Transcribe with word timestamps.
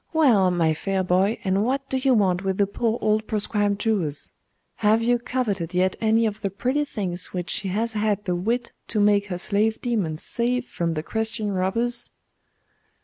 'Well, 0.13 0.49
my 0.49 0.73
fair 0.73 1.03
boy, 1.03 1.37
and 1.43 1.63
what 1.63 1.87
do 1.87 1.95
you 1.97 2.15
want 2.15 2.43
with 2.43 2.57
the 2.57 2.65
poor 2.65 2.97
old 3.03 3.27
proscribed 3.27 3.79
Jewess? 3.81 4.33
Have 4.77 5.03
you 5.03 5.19
coveted 5.19 5.75
yet 5.75 5.95
any 6.01 6.25
of 6.25 6.41
the 6.41 6.49
pretty 6.49 6.85
things 6.85 7.33
which 7.33 7.51
she 7.51 7.67
has 7.67 7.93
had 7.93 8.25
the 8.25 8.33
wit 8.35 8.71
to 8.87 8.99
make 8.99 9.27
her 9.27 9.37
slave 9.37 9.79
demons 9.79 10.23
save 10.23 10.65
from 10.65 10.95
the 10.95 11.03
Christian 11.03 11.51
robbers? 11.51 12.09